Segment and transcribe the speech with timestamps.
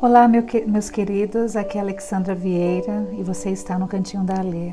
[0.00, 4.70] Olá, meu, meus queridos, aqui é Alexandra Vieira e você está no Cantinho da Lê.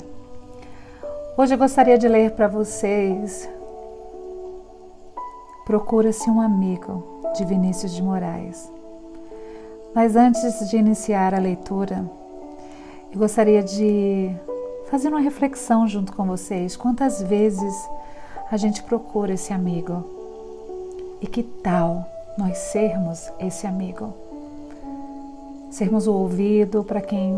[1.36, 3.50] Hoje eu gostaria de ler para vocês
[5.66, 8.72] Procura-se um Amigo, de Vinícius de Moraes.
[9.96, 12.06] Mas antes de iniciar a leitura,
[13.12, 14.30] eu gostaria de
[14.92, 16.78] fazer uma reflexão junto com vocês.
[16.78, 17.74] Quantas vezes
[18.52, 20.06] a gente procura esse amigo?
[21.20, 22.06] E que tal
[22.38, 24.25] nós sermos esse amigo?
[25.76, 27.38] Sermos o ouvido para quem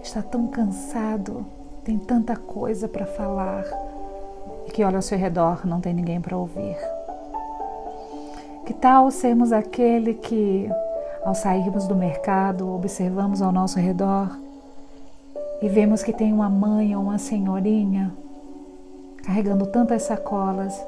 [0.00, 1.44] está tão cansado,
[1.82, 3.64] tem tanta coisa para falar
[4.68, 6.76] e que olha ao seu redor não tem ninguém para ouvir.
[8.64, 10.70] Que tal sermos aquele que,
[11.24, 14.38] ao sairmos do mercado, observamos ao nosso redor
[15.60, 18.14] e vemos que tem uma mãe ou uma senhorinha
[19.24, 20.80] carregando tantas sacolas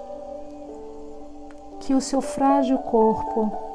[1.80, 3.68] que o seu frágil corpo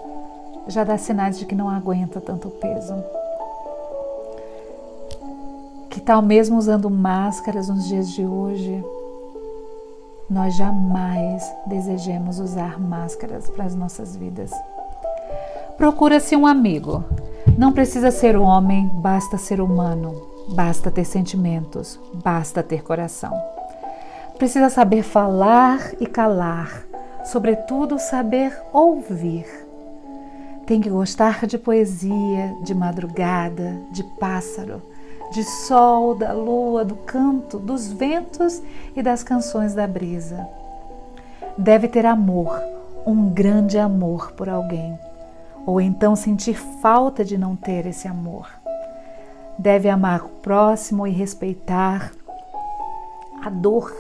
[0.68, 2.96] já dá sinais de que não aguenta tanto peso.
[5.90, 8.84] Que tal mesmo usando máscaras nos dias de hoje,
[10.30, 14.52] nós jamais desejemos usar máscaras para as nossas vidas.
[15.78, 17.04] Procura-se um amigo.
[17.58, 20.16] Não precisa ser homem, basta ser humano,
[20.50, 23.32] basta ter sentimentos, basta ter coração.
[24.38, 26.84] Precisa saber falar e calar,
[27.24, 29.63] sobretudo saber ouvir
[30.66, 34.82] tem que gostar de poesia, de madrugada, de pássaro,
[35.32, 38.62] de sol, da lua, do canto, dos ventos
[38.96, 40.48] e das canções da brisa.
[41.58, 42.62] Deve ter amor,
[43.06, 44.98] um grande amor por alguém,
[45.66, 48.48] ou então sentir falta de não ter esse amor.
[49.58, 52.12] Deve amar o próximo e respeitar
[53.44, 53.92] a dor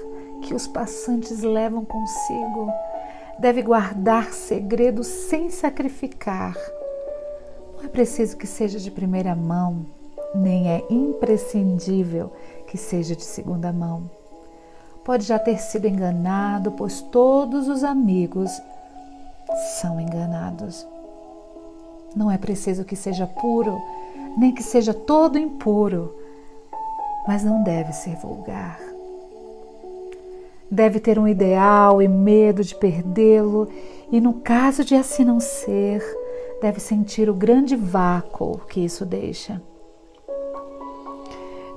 [0.41, 2.71] que os passantes levam consigo
[3.43, 6.55] deve guardar segredos sem sacrificar.
[7.75, 9.85] Não é preciso que seja de primeira mão,
[10.33, 12.31] nem é imprescindível
[12.65, 14.09] que seja de segunda mão.
[15.03, 18.49] Pode já ter sido enganado, pois todos os amigos
[19.81, 20.87] são enganados.
[22.15, 23.77] Não é preciso que seja puro,
[24.37, 26.15] nem que seja todo impuro,
[27.27, 28.92] mas não deve ser vulgar
[30.73, 33.69] deve ter um ideal e medo de perdê-lo,
[34.11, 36.03] e no caso de assim não ser,
[36.61, 39.61] deve sentir o grande vácuo que isso deixa.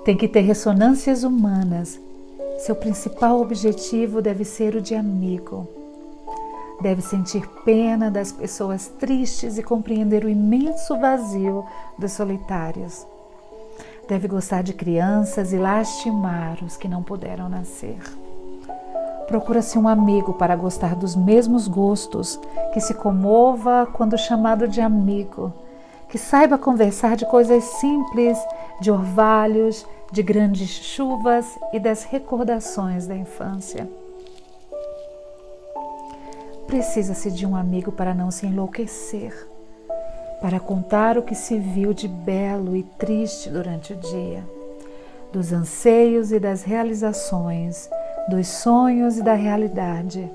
[0.04, 2.00] Tem que ter ressonâncias humanas.
[2.58, 5.68] Seu principal objetivo deve ser o de amigo.
[6.80, 11.64] Deve sentir pena das pessoas tristes e compreender o imenso vazio
[11.98, 13.06] dos solitários.
[14.08, 17.98] Deve gostar de crianças e lastimar os que não puderam nascer.
[19.26, 22.38] Procura-se um amigo para gostar dos mesmos gostos,
[22.72, 25.52] que se comova quando chamado de amigo,
[26.08, 28.38] que saiba conversar de coisas simples,
[28.80, 33.90] de orvalhos, de grandes chuvas e das recordações da infância.
[36.68, 39.48] Precisa-se de um amigo para não se enlouquecer,
[40.40, 44.44] para contar o que se viu de belo e triste durante o dia,
[45.32, 47.90] dos anseios e das realizações
[48.28, 50.28] dos sonhos e da realidade.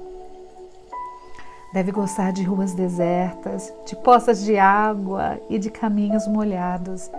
[1.74, 7.10] Deve gostar de ruas desertas, de poças de água e de caminhos molhados,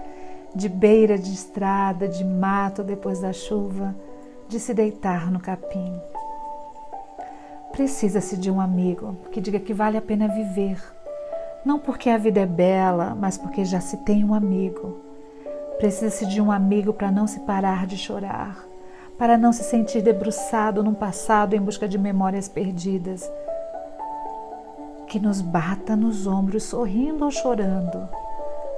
[0.55, 3.95] de beira de estrada, de mato depois da chuva,
[4.49, 5.93] de se deitar no capim.
[7.71, 10.79] Precisa-se de um amigo que diga que vale a pena viver,
[11.65, 14.99] não porque a vida é bela, mas porque já se tem um amigo.
[15.79, 18.72] Precisa-se de um amigo para não se parar de chorar
[19.23, 23.31] para não se sentir debruçado num passado em busca de memórias perdidas.
[25.07, 28.09] Que nos bata nos ombros sorrindo ou chorando,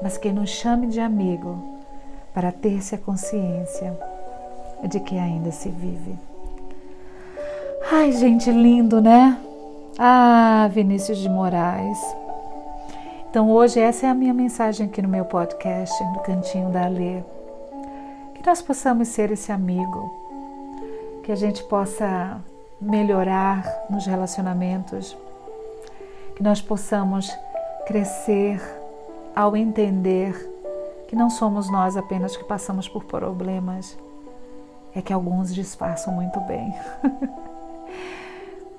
[0.03, 1.81] mas que nos chame de amigo
[2.35, 3.99] para ter-se a consciência
[4.87, 6.15] de que ainda se vive.
[7.91, 9.39] Ai, gente, lindo, né?
[9.99, 11.99] Ah, Vinícius de Moraes.
[13.31, 17.23] Então, hoje, essa é a minha mensagem aqui no meu podcast, no Cantinho da Lê.
[18.35, 20.24] Que nós possamos ser esse amigo
[21.25, 22.39] que a gente possa
[22.79, 25.17] melhorar nos relacionamentos,
[26.37, 27.35] que nós possamos
[27.87, 28.61] crescer
[29.35, 30.35] ao entender
[31.09, 33.99] que não somos nós apenas que passamos por problemas,
[34.95, 36.75] é que alguns disfarçam muito bem.